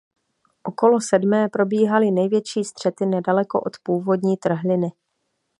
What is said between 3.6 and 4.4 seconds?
od původní